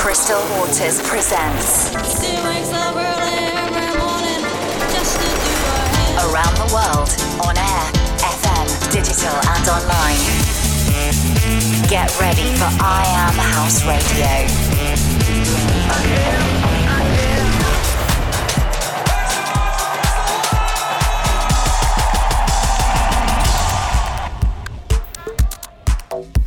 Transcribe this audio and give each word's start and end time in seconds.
Crystal 0.00 0.40
Waters 0.56 0.98
presents 1.02 1.92
Around 6.24 6.56
the 6.56 6.70
World 6.72 7.10
on 7.46 7.58
air, 7.58 7.84
FM, 8.16 8.92
digital, 8.92 9.36
and 9.52 9.68
online. 9.68 10.16
Get 11.86 12.18
ready 12.18 12.56
for 12.56 12.70
I 12.80 13.04
Am 13.08 13.34
House 13.52 13.84
Radio. 13.84 14.79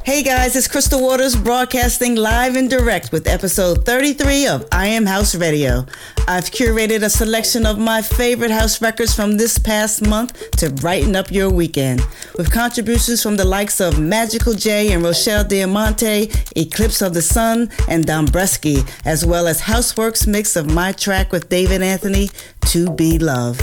Hey 0.05 0.21
guys, 0.21 0.53
it's 0.57 0.67
Crystal 0.67 1.01
Waters 1.01 1.33
broadcasting 1.33 2.15
live 2.15 2.57
and 2.57 2.69
direct 2.69 3.13
with 3.13 3.25
episode 3.25 3.85
33 3.85 4.47
of 4.47 4.67
I 4.69 4.87
Am 4.87 5.05
House 5.05 5.33
Radio. 5.33 5.85
I've 6.27 6.51
curated 6.51 7.03
a 7.03 7.09
selection 7.09 7.65
of 7.65 7.79
my 7.79 8.01
favorite 8.01 8.51
house 8.51 8.81
records 8.81 9.15
from 9.15 9.37
this 9.37 9.57
past 9.57 10.05
month 10.05 10.51
to 10.57 10.69
brighten 10.69 11.15
up 11.15 11.31
your 11.31 11.49
weekend, 11.49 12.05
with 12.37 12.51
contributions 12.51 13.23
from 13.23 13.37
the 13.37 13.45
likes 13.45 13.79
of 13.79 13.97
Magical 13.97 14.53
J 14.53 14.91
and 14.91 15.05
Rochelle 15.05 15.45
Diamante, 15.45 16.29
Eclipse 16.57 17.01
of 17.01 17.13
the 17.13 17.21
Sun, 17.21 17.71
and 17.87 18.05
Dombresky, 18.05 18.85
as 19.05 19.25
well 19.25 19.47
as 19.47 19.61
Houseworks 19.61 20.27
mix 20.27 20.57
of 20.57 20.69
my 20.69 20.91
track 20.91 21.31
with 21.31 21.47
David 21.47 21.81
Anthony, 21.81 22.29
To 22.65 22.91
Be 22.91 23.19
Love. 23.19 23.57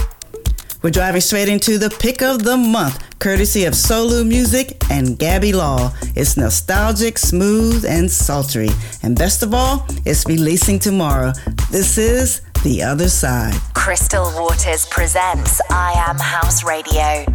We're 0.83 0.89
driving 0.89 1.21
straight 1.21 1.47
into 1.47 1.77
the 1.77 1.91
pick 1.91 2.23
of 2.23 2.43
the 2.43 2.57
month, 2.57 3.19
courtesy 3.19 3.65
of 3.65 3.75
Solu 3.75 4.27
Music 4.27 4.81
and 4.89 5.15
Gabby 5.17 5.53
Law. 5.53 5.93
It's 6.15 6.37
nostalgic, 6.37 7.19
smooth, 7.19 7.85
and 7.85 8.09
sultry. 8.09 8.69
And 9.03 9.15
best 9.15 9.43
of 9.43 9.53
all, 9.53 9.85
it's 10.05 10.25
releasing 10.25 10.79
tomorrow. 10.79 11.33
This 11.69 11.99
is 11.99 12.41
The 12.63 12.81
Other 12.81 13.09
Side. 13.09 13.53
Crystal 13.75 14.23
Waters 14.33 14.87
presents 14.87 15.61
I 15.69 15.93
Am 16.07 16.17
House 16.17 16.63
Radio. 16.63 17.25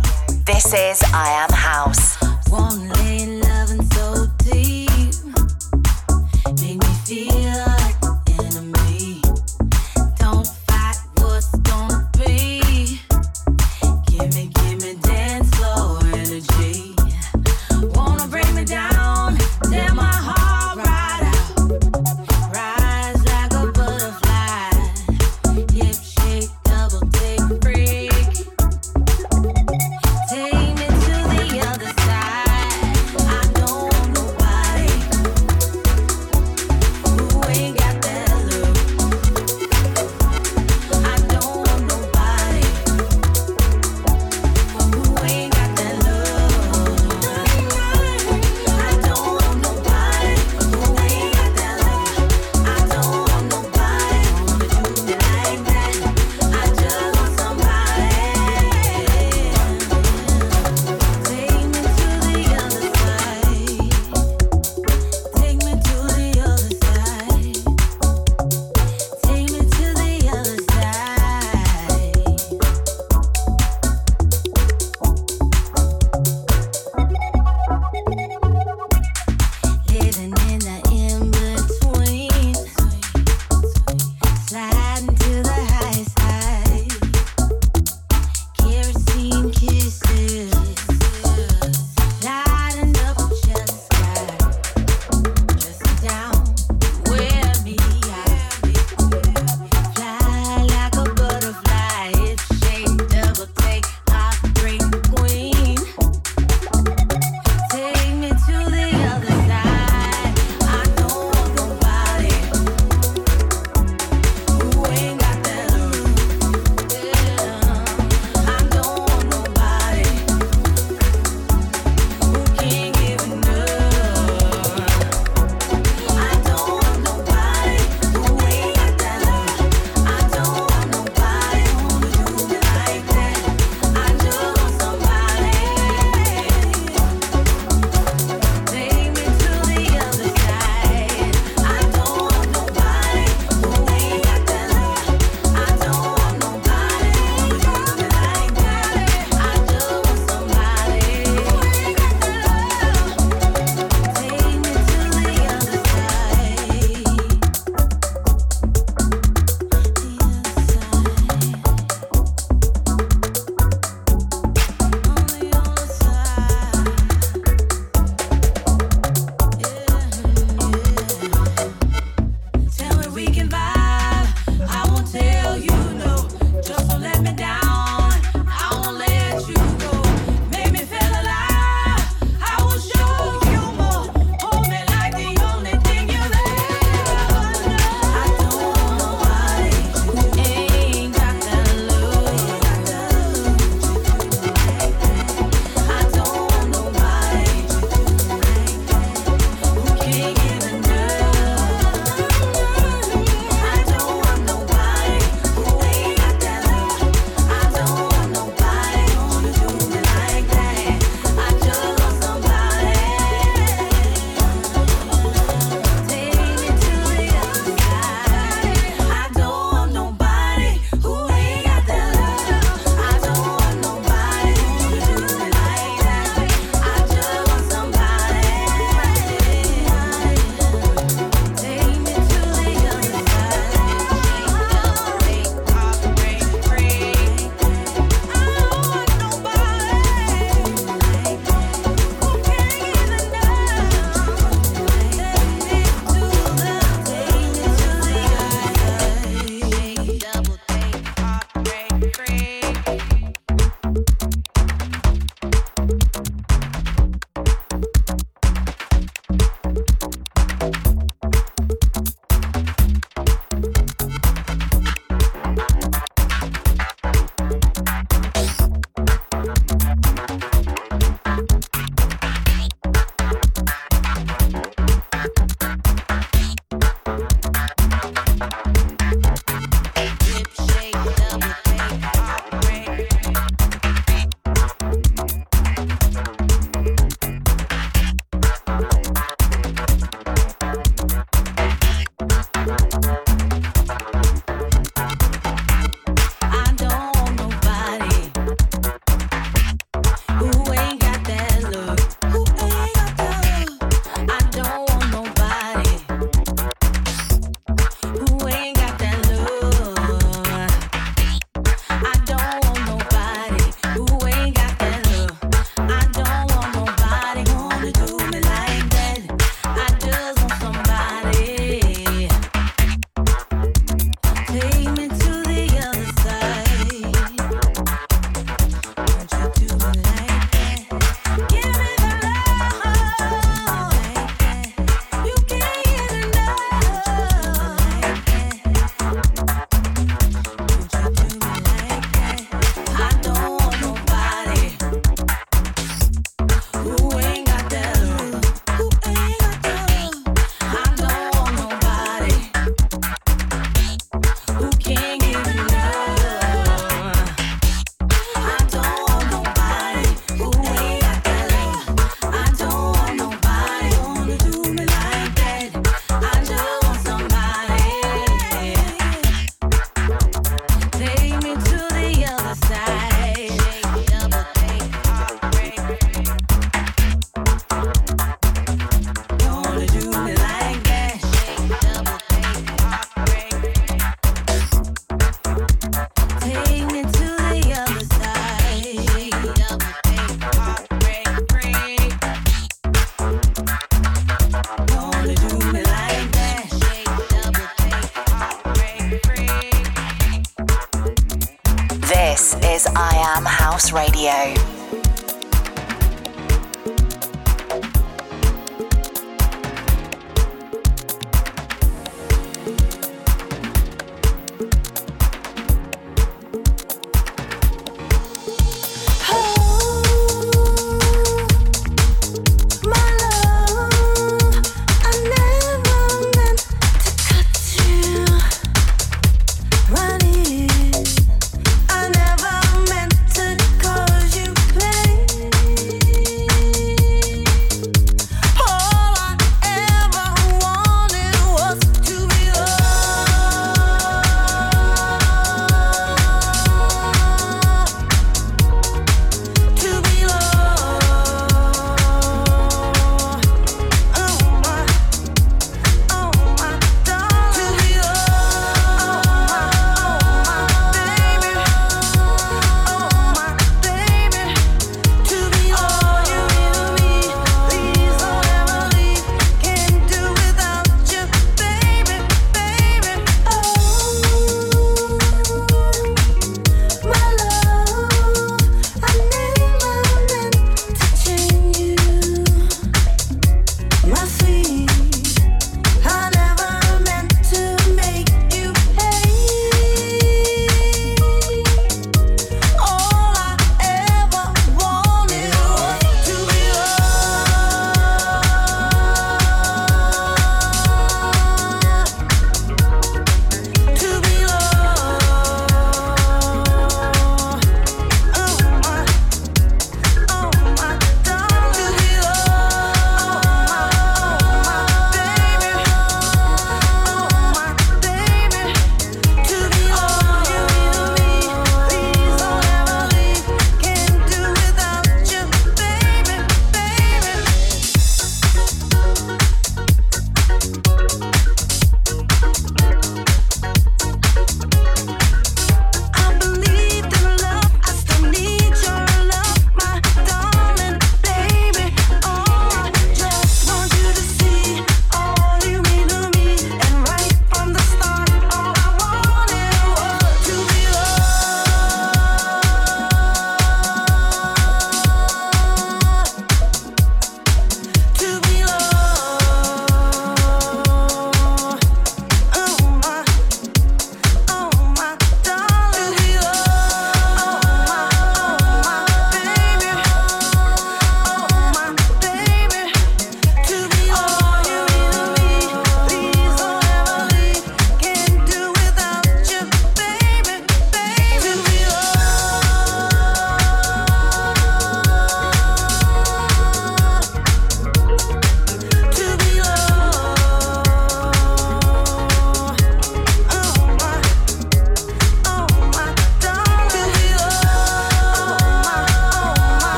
This 0.45 0.67
is 0.75 1.01
I 1.15 1.47
Am 1.49 1.53
House. 1.53 2.17
One 2.51 2.89
lane 2.89 3.43
loving 3.43 3.83
so 3.93 4.27
deep, 4.39 4.76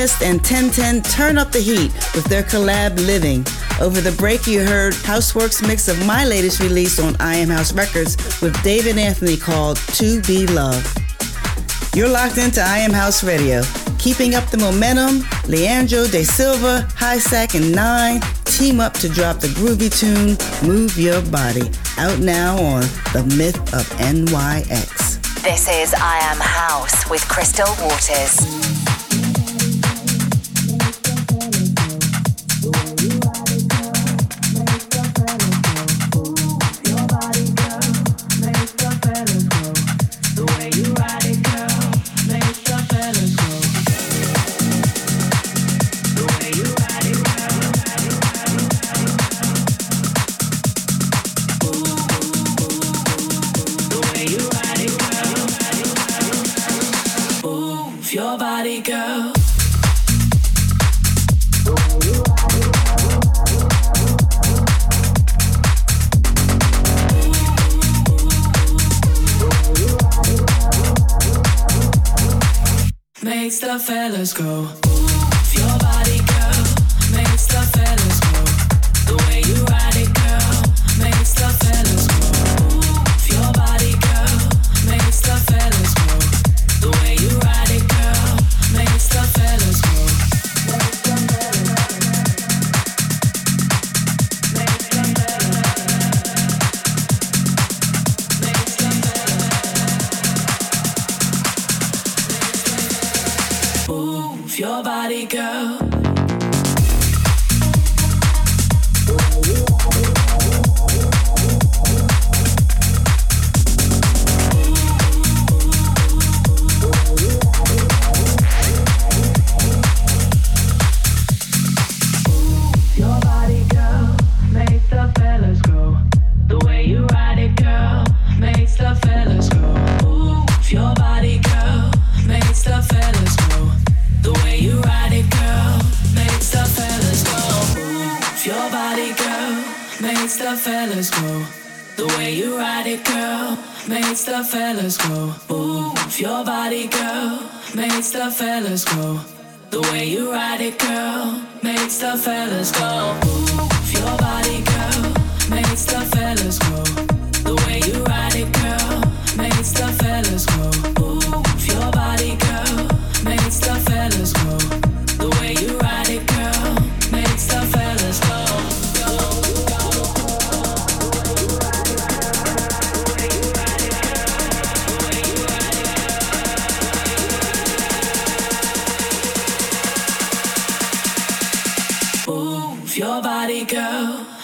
Alchemist 0.00 0.22
and 0.22 0.40
1010 0.40 1.02
turn 1.12 1.36
up 1.36 1.52
the 1.52 1.58
heat 1.58 1.92
with 2.14 2.24
their 2.24 2.42
collab 2.42 2.96
Living. 3.06 3.44
Over 3.82 4.00
the 4.00 4.16
break, 4.16 4.46
you 4.46 4.64
heard 4.64 4.94
Houseworks 4.94 5.66
mix 5.66 5.88
of 5.88 6.06
my 6.06 6.24
latest 6.24 6.58
release 6.60 6.98
on 6.98 7.16
I 7.20 7.34
Am 7.36 7.50
House 7.50 7.74
Records 7.74 8.16
with 8.40 8.56
David 8.62 8.96
Anthony 8.96 9.36
called 9.36 9.76
To 9.98 10.22
Be 10.22 10.46
Love." 10.46 10.82
You're 11.94 12.08
locked 12.08 12.38
into 12.38 12.62
I 12.62 12.78
Am 12.78 12.92
House 12.92 13.22
Radio. 13.22 13.62
Keeping 13.98 14.34
up 14.34 14.48
the 14.48 14.56
momentum, 14.56 15.22
Leandro 15.46 16.06
Da 16.06 16.24
Silva, 16.24 16.88
Highsack, 16.96 17.54
and 17.54 17.74
Nine 17.74 18.22
team 18.44 18.80
up 18.80 18.94
to 18.94 19.08
drop 19.10 19.40
the 19.40 19.48
groovy 19.48 19.90
tune 19.92 20.38
Move 20.66 20.96
Your 20.96 21.20
Body, 21.28 21.70
out 21.98 22.18
now 22.20 22.56
on 22.56 22.82
The 23.12 23.24
Myth 23.36 23.58
of 23.74 23.86
NYX. 23.98 25.42
This 25.42 25.68
is 25.68 25.92
I 25.92 26.18
Am 26.32 26.40
House 26.40 27.10
with 27.10 27.20
Crystal 27.28 27.68
Waters. 27.82 28.79
the 73.72 73.78
fellas 73.78 74.32
go. 74.32 74.79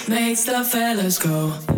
makes 0.09 0.45
the 0.45 0.64
fellas 0.64 1.19
go. 1.19 1.76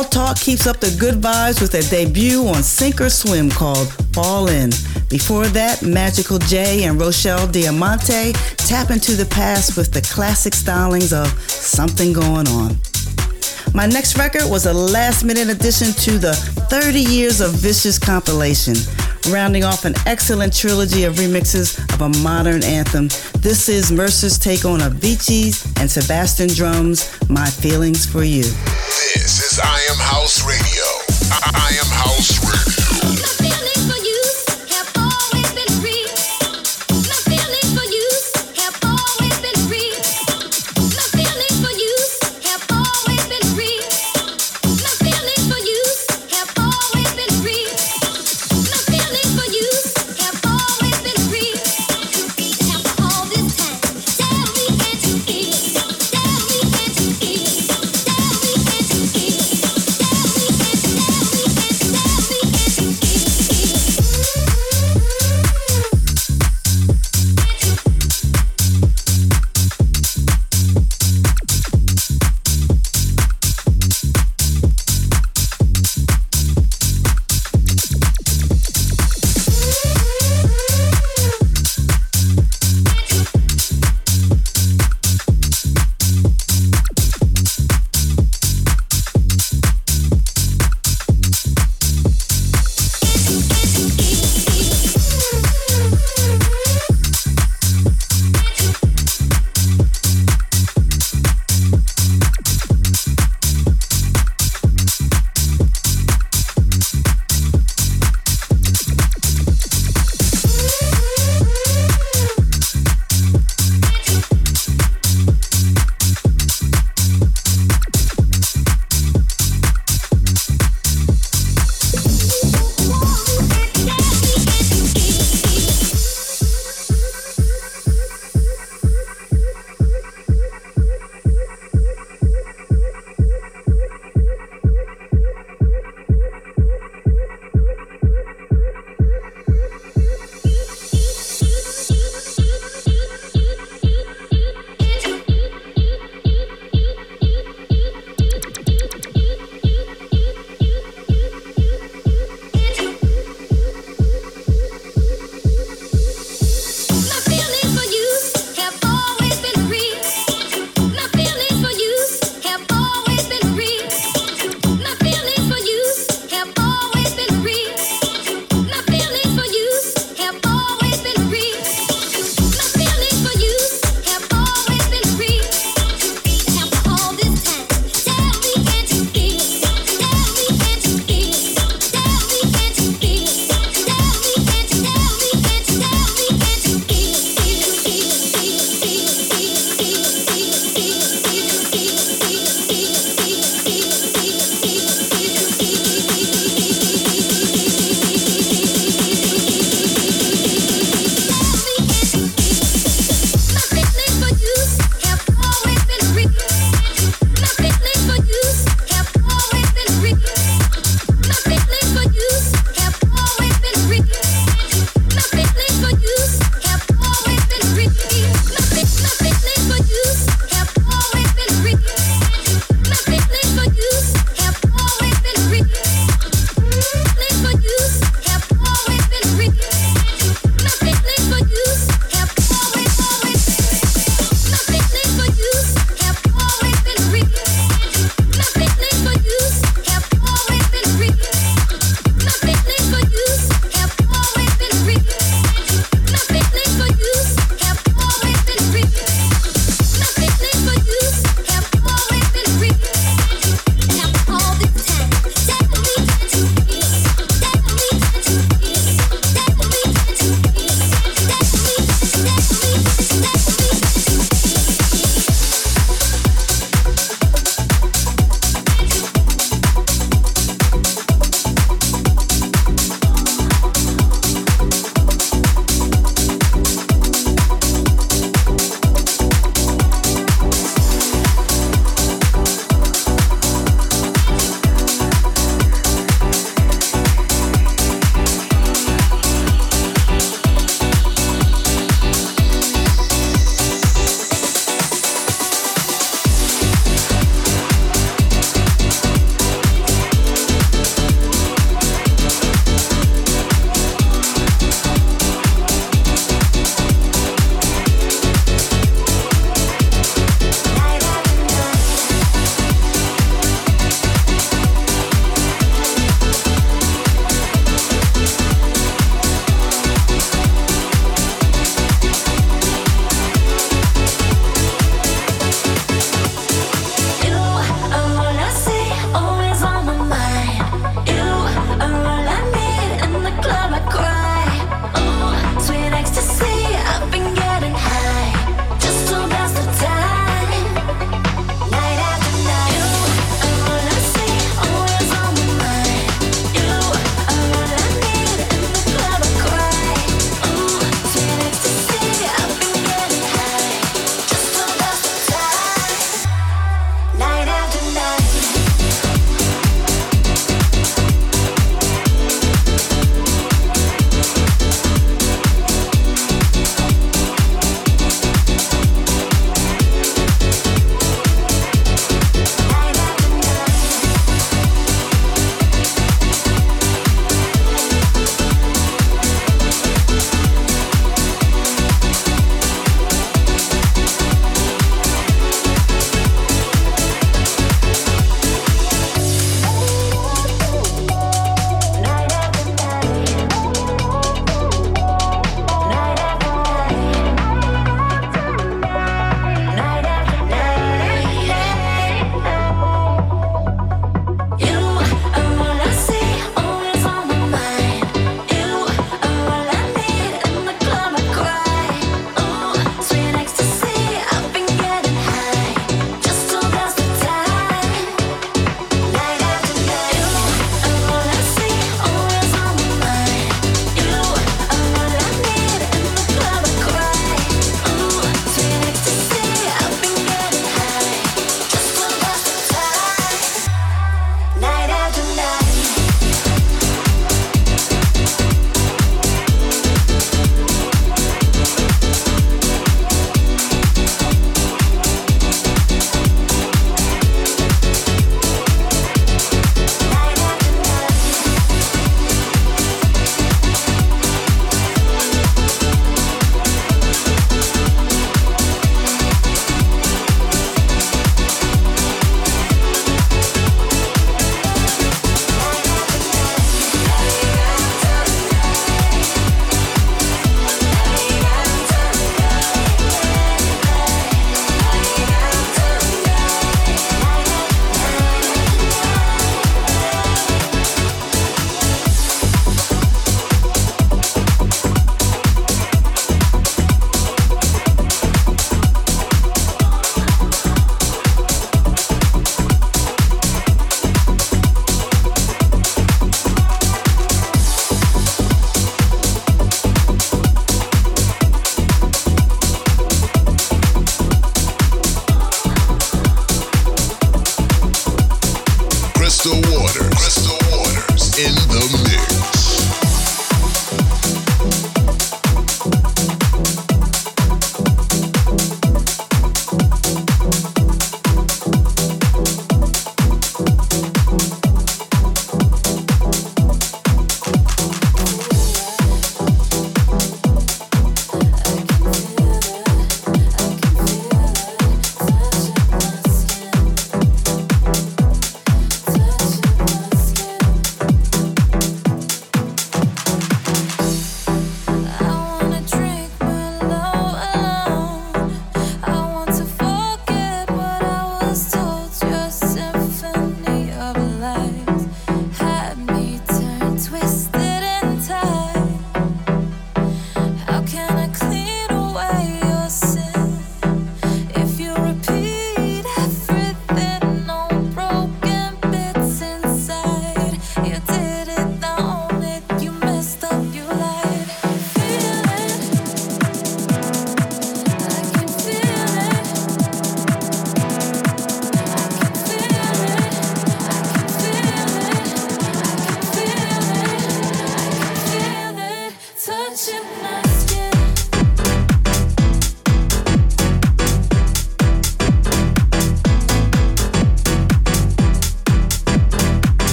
Keeps 0.00 0.66
up 0.66 0.80
the 0.80 0.96
good 0.98 1.16
vibes 1.16 1.60
with 1.60 1.74
a 1.74 1.82
debut 1.90 2.46
on 2.48 2.62
Sink 2.62 3.00
or 3.00 3.10
Swim 3.10 3.50
called 3.50 3.92
Fall 4.14 4.48
In. 4.48 4.70
Before 5.10 5.46
that, 5.48 5.82
Magical 5.82 6.38
J 6.38 6.84
and 6.84 6.98
Rochelle 6.98 7.46
Diamante 7.46 8.32
tap 8.56 8.90
into 8.90 9.14
the 9.14 9.26
past 9.26 9.76
with 9.76 9.92
the 9.92 10.00
classic 10.00 10.54
stylings 10.54 11.12
of 11.12 11.28
Something 11.50 12.14
Going 12.14 12.48
On. 12.48 12.74
My 13.74 13.86
next 13.86 14.16
record 14.16 14.50
was 14.50 14.66
a 14.66 14.72
last 14.72 15.22
minute 15.22 15.50
addition 15.50 15.92
to 16.04 16.18
the 16.18 16.32
30 16.70 16.98
Years 16.98 17.40
of 17.40 17.52
Vicious 17.52 17.98
compilation, 17.98 18.74
rounding 19.30 19.64
off 19.64 19.84
an 19.84 19.94
excellent 20.06 20.56
trilogy 20.56 21.04
of 21.04 21.16
remixes 21.16 21.78
of 21.94 22.00
a 22.00 22.18
modern 22.20 22.64
anthem. 22.64 23.08
This 23.40 23.68
is 23.68 23.92
Mercer's 23.92 24.38
take 24.38 24.64
on 24.64 24.80
Avicii's 24.80 25.70
and 25.76 25.90
Sebastien 25.90 26.48
Drum's 26.48 27.14
My 27.28 27.48
Feelings 27.50 28.06
for 28.06 28.24
You. 28.24 28.44
I 29.62 29.86
Am 29.90 29.98
House 29.98 30.44
Radio. 30.44 30.84
I, 31.32 31.50
I 31.54 31.70
Am 31.82 31.89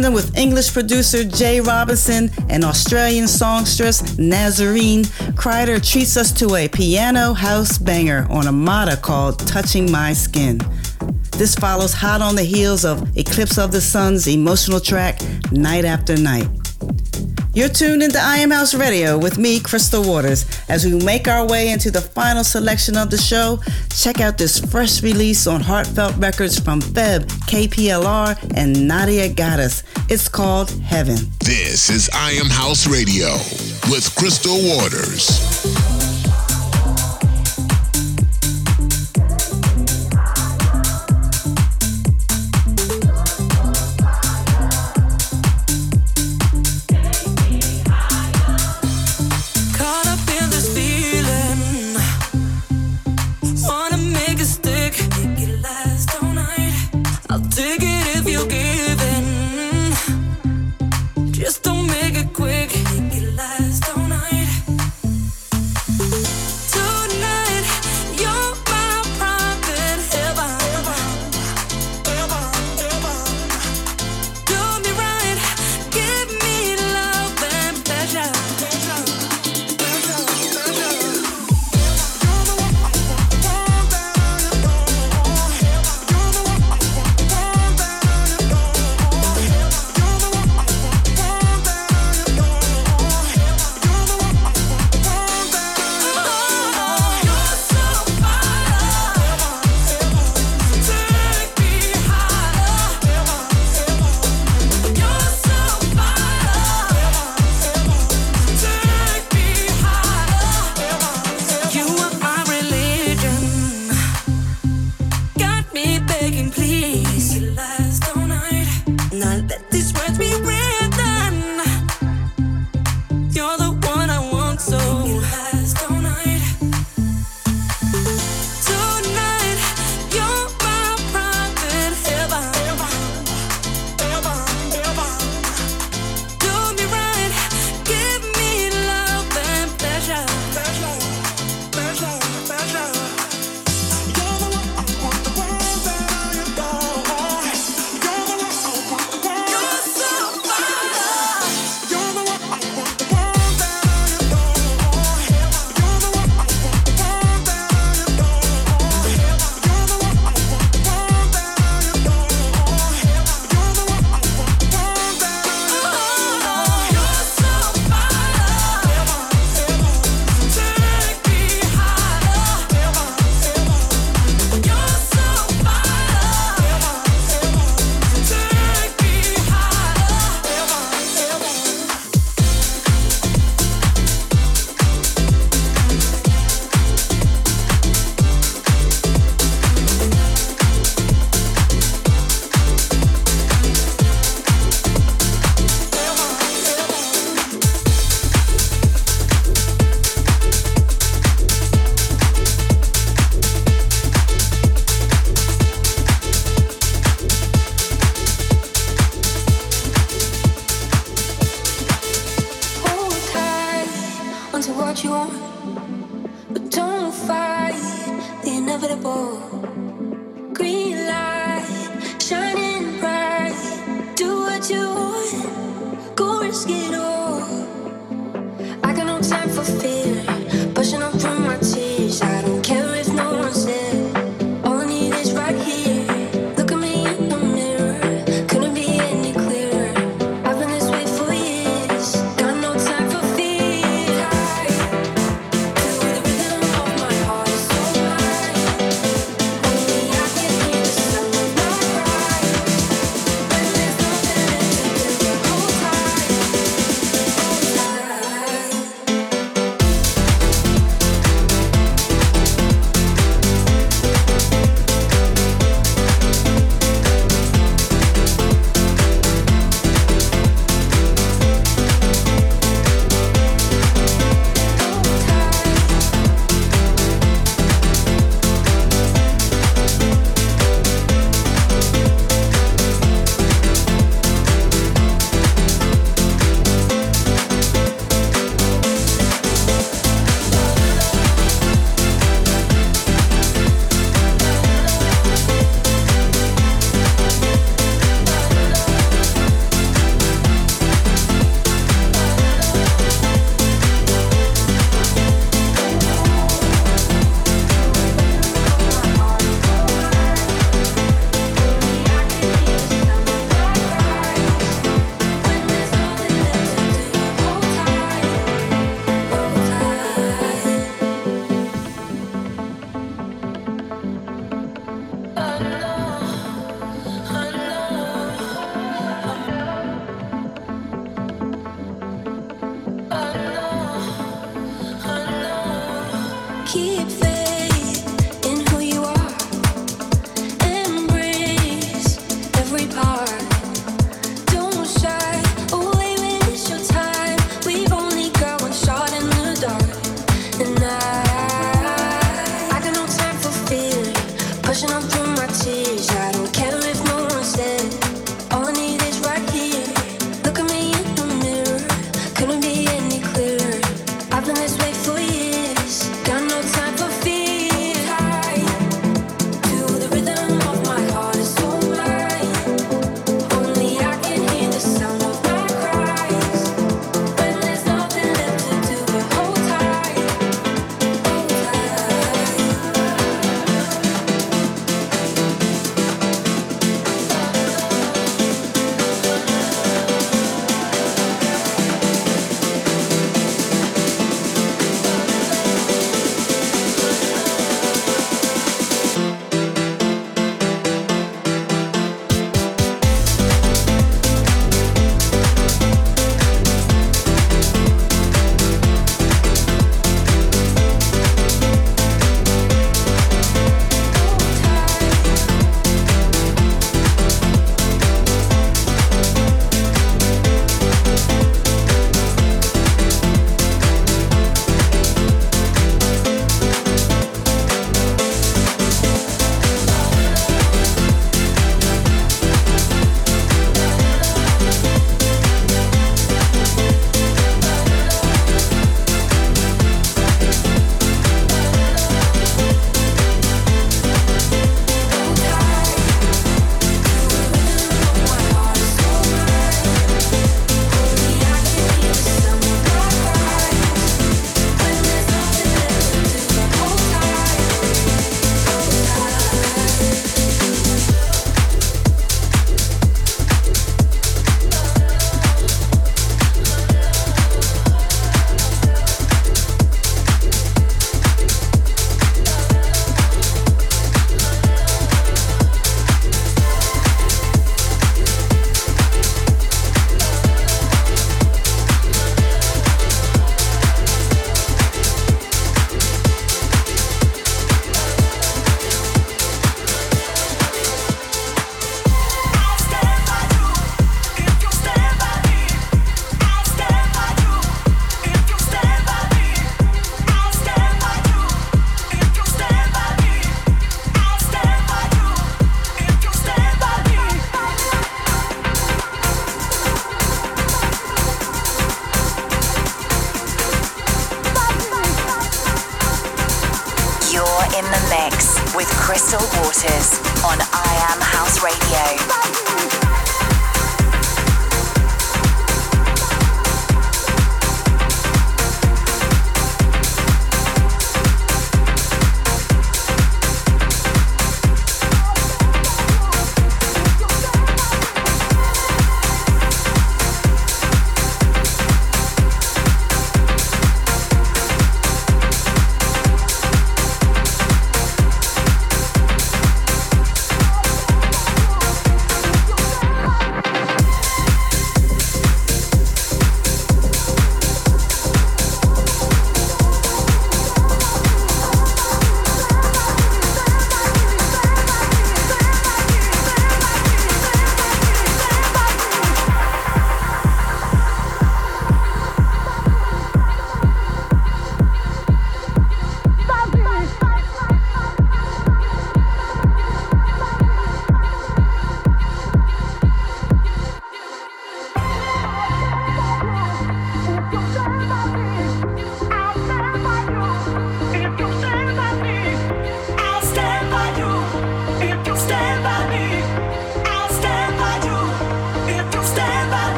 tandem 0.00 0.14
with 0.14 0.34
English 0.38 0.72
producer 0.72 1.24
Jay 1.24 1.60
Robinson 1.60 2.30
and 2.48 2.64
Australian 2.64 3.28
songstress 3.28 4.16
Nazarene, 4.18 5.04
Kryder 5.36 5.78
treats 5.78 6.16
us 6.16 6.32
to 6.32 6.54
a 6.54 6.68
piano 6.68 7.34
house 7.34 7.76
banger 7.76 8.26
on 8.30 8.46
a 8.46 8.52
mata 8.52 8.96
called 8.96 9.38
Touching 9.40 9.90
My 9.90 10.14
Skin. 10.14 10.58
This 11.32 11.54
follows 11.54 11.92
hot 11.92 12.22
on 12.22 12.34
the 12.34 12.42
heels 12.42 12.86
of 12.86 13.14
Eclipse 13.18 13.58
of 13.58 13.72
the 13.72 13.80
Sun's 13.82 14.26
emotional 14.26 14.80
track, 14.80 15.20
Night 15.52 15.84
After 15.84 16.16
Night. 16.16 16.59
You're 17.52 17.68
tuned 17.68 18.00
into 18.04 18.18
I 18.20 18.36
Am 18.36 18.52
House 18.52 18.74
Radio 18.74 19.18
with 19.18 19.36
me, 19.36 19.58
Crystal 19.58 20.04
Waters. 20.04 20.46
As 20.68 20.84
we 20.84 20.94
make 21.04 21.26
our 21.26 21.44
way 21.48 21.70
into 21.70 21.90
the 21.90 22.00
final 22.00 22.44
selection 22.44 22.96
of 22.96 23.10
the 23.10 23.18
show, 23.18 23.58
check 23.92 24.20
out 24.20 24.38
this 24.38 24.60
fresh 24.60 25.02
release 25.02 25.48
on 25.48 25.60
Heartfelt 25.60 26.16
Records 26.18 26.60
from 26.60 26.80
Feb, 26.80 27.24
KPLR, 27.48 28.54
and 28.54 28.86
Nadia 28.86 29.28
Gaddis. 29.28 29.82
It's 30.08 30.28
called 30.28 30.70
Heaven. 30.70 31.16
This 31.40 31.90
is 31.90 32.08
I 32.14 32.30
Am 32.32 32.46
House 32.50 32.86
Radio 32.86 33.32
with 33.90 34.14
Crystal 34.14 34.56
Waters. 34.76 35.49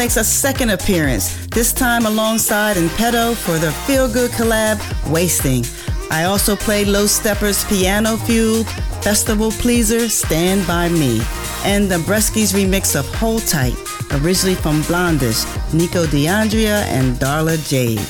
Makes 0.00 0.16
a 0.16 0.24
second 0.24 0.70
appearance, 0.70 1.46
this 1.48 1.74
time 1.74 2.06
alongside 2.06 2.78
Impeto 2.78 3.36
for 3.36 3.58
the 3.58 3.70
feel 3.84 4.10
good 4.10 4.30
collab 4.30 4.80
Wasting. 5.12 5.62
I 6.10 6.24
also 6.24 6.56
played 6.56 6.86
Low 6.86 7.06
Steppers 7.06 7.66
Piano 7.66 8.16
Fueled, 8.16 8.66
Festival 9.02 9.50
Pleaser 9.50 10.08
Stand 10.08 10.66
By 10.66 10.88
Me, 10.88 11.20
and 11.66 11.90
the 11.90 11.98
Breskies 12.08 12.54
remix 12.54 12.98
of 12.98 13.06
Hold 13.16 13.46
Tight, 13.46 13.76
originally 14.22 14.54
from 14.54 14.80
Blondish, 14.84 15.44
Nico 15.74 16.06
de 16.06 16.26
Andrea, 16.26 16.78
and 16.86 17.16
Darla 17.16 17.58
Jade. 17.68 18.00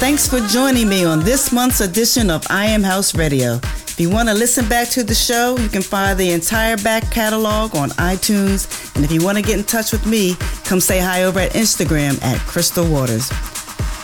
Thanks 0.00 0.26
for 0.26 0.40
joining 0.48 0.88
me 0.88 1.04
on 1.04 1.20
this 1.20 1.52
month's 1.52 1.80
edition 1.80 2.28
of 2.28 2.44
I 2.50 2.66
Am 2.66 2.82
House 2.82 3.14
Radio. 3.14 3.60
If 3.92 4.00
you 4.00 4.08
want 4.08 4.30
to 4.30 4.34
listen 4.34 4.66
back 4.70 4.88
to 4.90 5.04
the 5.04 5.14
show, 5.14 5.54
you 5.58 5.68
can 5.68 5.82
find 5.82 6.18
the 6.18 6.30
entire 6.30 6.78
back 6.78 7.10
catalog 7.10 7.76
on 7.76 7.90
iTunes. 7.90 8.96
And 8.96 9.04
if 9.04 9.12
you 9.12 9.22
want 9.22 9.36
to 9.36 9.44
get 9.44 9.58
in 9.58 9.64
touch 9.64 9.92
with 9.92 10.06
me, 10.06 10.34
come 10.64 10.80
say 10.80 10.98
hi 10.98 11.24
over 11.24 11.38
at 11.38 11.52
Instagram 11.52 12.20
at 12.24 12.40
Crystal 12.40 12.90
Waters. 12.90 13.30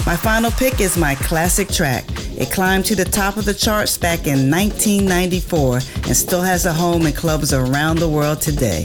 My 0.04 0.14
final 0.14 0.50
pick 0.50 0.82
is 0.82 0.98
my 0.98 1.14
classic 1.14 1.70
track. 1.70 2.04
It 2.36 2.52
climbed 2.52 2.84
to 2.86 2.96
the 2.96 3.06
top 3.06 3.38
of 3.38 3.46
the 3.46 3.54
charts 3.54 3.96
back 3.96 4.26
in 4.26 4.50
1994 4.50 5.76
and 5.76 6.14
still 6.14 6.42
has 6.42 6.66
a 6.66 6.72
home 6.72 7.06
in 7.06 7.14
clubs 7.14 7.54
around 7.54 7.98
the 7.98 8.08
world 8.10 8.42
today. 8.42 8.84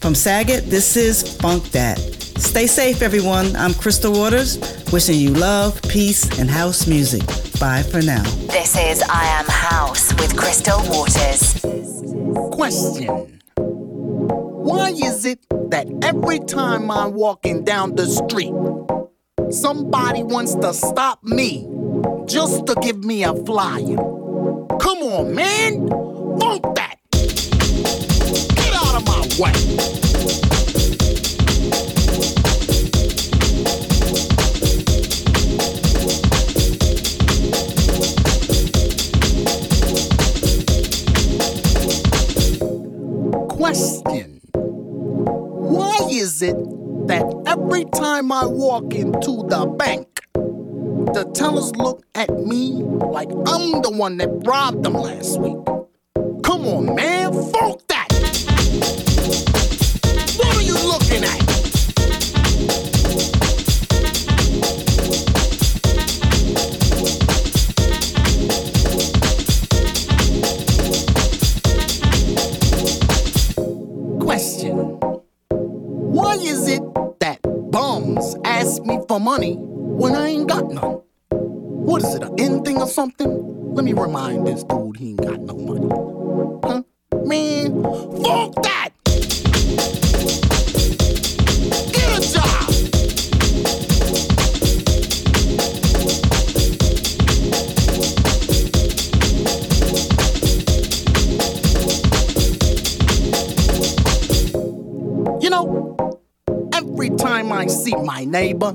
From 0.00 0.14
Sagat, 0.14 0.62
this 0.62 0.96
is 0.96 1.36
Funk 1.36 1.64
That. 1.72 2.17
Stay 2.38 2.68
safe, 2.68 3.02
everyone. 3.02 3.56
I'm 3.56 3.74
Crystal 3.74 4.12
Waters, 4.12 4.58
wishing 4.92 5.18
you 5.18 5.30
love, 5.30 5.82
peace, 5.82 6.38
and 6.38 6.48
house 6.48 6.86
music. 6.86 7.26
Bye 7.58 7.82
for 7.82 8.00
now. 8.00 8.22
This 8.46 8.76
is 8.76 9.02
I 9.02 9.24
Am 9.40 9.46
House 9.46 10.14
with 10.14 10.36
Crystal 10.36 10.78
Waters. 10.84 11.60
Question 12.52 13.06
Why 13.56 14.90
is 14.90 15.24
it 15.24 15.40
that 15.70 15.88
every 16.02 16.38
time 16.38 16.92
I'm 16.92 17.14
walking 17.14 17.64
down 17.64 17.96
the 17.96 18.06
street, 18.06 18.54
somebody 19.52 20.22
wants 20.22 20.54
to 20.54 20.72
stop 20.72 21.22
me 21.24 21.68
just 22.26 22.66
to 22.66 22.76
give 22.80 23.02
me 23.02 23.24
a 23.24 23.34
flyer? 23.34 23.96
Come 24.78 25.02
on, 25.02 25.34
man! 25.34 25.88
Funk 26.38 26.62
that! 26.76 26.98
Get 28.54 28.74
out 28.74 28.94
of 28.94 29.04
my 29.06 29.26
way! 29.40 30.57
Question 43.68 44.40
Why 44.54 45.98
is 46.10 46.40
it 46.40 46.56
that 47.06 47.22
every 47.46 47.84
time 47.84 48.32
I 48.32 48.46
walk 48.46 48.94
into 48.94 49.44
the 49.46 49.66
bank, 49.66 50.22
the 50.32 51.30
tellers 51.34 51.76
look 51.76 52.02
at 52.14 52.30
me 52.30 52.82
like 52.82 53.28
I'm 53.28 53.82
the 53.82 53.90
one 53.90 54.16
that 54.16 54.30
robbed 54.46 54.84
them 54.84 54.94
last 54.94 55.38
week? 55.38 55.62
Come 56.44 56.66
on, 56.66 56.94
man, 56.94 57.30
fuck 57.52 57.86
that! 57.88 59.07
For 79.18 79.24
money 79.24 79.54
when 79.54 80.14
I 80.14 80.28
ain't 80.28 80.48
got 80.48 80.70
none? 80.70 81.00
What 81.30 82.02
is 82.04 82.14
it, 82.14 82.22
an 82.22 82.38
end 82.38 82.64
thing 82.64 82.76
or 82.80 82.86
something? 82.86 83.74
Let 83.74 83.84
me 83.84 83.92
remind 83.92 84.46
this 84.46 84.62
dude 84.64 84.96
he 84.96 85.10
ain't 85.10 85.20
got 85.22 85.40
no 85.40 85.56
money. 85.56 85.88
Huh? 86.64 86.82
Man, 87.24 87.82
fuck 87.82 88.54
that! 88.62 88.90
Get 91.92 92.08
a 92.14 92.20
job! 92.32 92.68
You 105.42 105.50
know, 105.50 106.20
every 106.72 107.10
time 107.10 107.52
I 107.52 107.66
see 107.66 107.96
my 107.96 108.24
neighbor, 108.24 108.72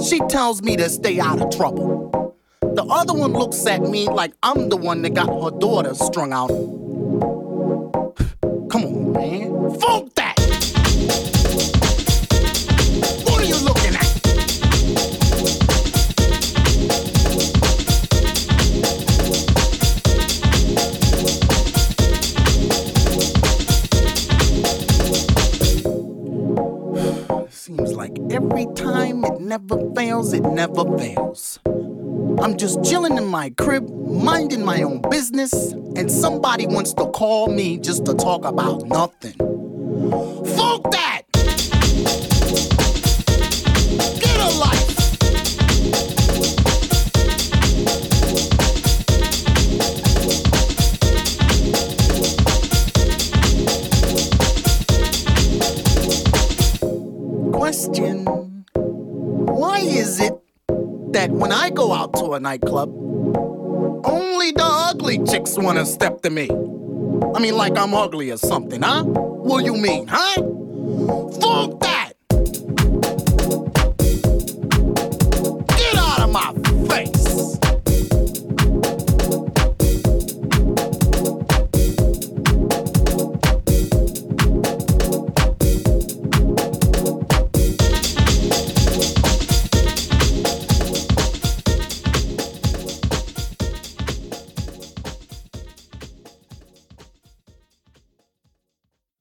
she 0.00 0.20
tells 0.28 0.62
me 0.62 0.76
to 0.76 0.88
stay 0.88 1.20
out 1.20 1.40
of 1.40 1.50
trouble. 1.54 2.36
The 2.60 2.84
other 2.84 3.12
one 3.12 3.32
looks 3.32 3.66
at 3.66 3.82
me 3.82 4.08
like 4.08 4.32
I'm 4.42 4.68
the 4.68 4.76
one 4.76 5.02
that 5.02 5.14
got 5.14 5.26
her 5.26 5.58
daughter 5.58 5.94
strung 5.94 6.32
out. 6.32 6.50
It 30.30 30.42
never 30.42 30.84
fails. 30.96 31.58
I'm 31.66 32.56
just 32.56 32.84
chilling 32.84 33.16
in 33.16 33.26
my 33.26 33.50
crib, 33.50 33.88
minding 34.06 34.64
my 34.64 34.82
own 34.82 35.02
business, 35.10 35.52
and 35.96 36.10
somebody 36.10 36.66
wants 36.66 36.94
to 36.94 37.06
call 37.06 37.48
me 37.48 37.78
just 37.78 38.06
to 38.06 38.14
talk 38.14 38.44
about 38.44 38.86
nothing. 38.86 39.34
Fuck 40.56 40.90
that! 40.92 41.21
That 61.22 61.30
when 61.30 61.52
I 61.52 61.70
go 61.70 61.92
out 61.92 62.12
to 62.14 62.32
a 62.32 62.40
nightclub, 62.40 62.88
only 64.04 64.50
the 64.50 64.64
ugly 64.64 65.22
chicks 65.24 65.56
wanna 65.56 65.86
step 65.86 66.20
to 66.22 66.30
me? 66.30 66.50
I 67.36 67.38
mean, 67.38 67.56
like 67.56 67.78
I'm 67.78 67.94
ugly 67.94 68.32
or 68.32 68.38
something, 68.38 68.82
huh? 68.82 69.04
What 69.04 69.64
you 69.64 69.74
mean, 69.76 70.08
huh? 70.08 70.42
Fuck 71.40 71.80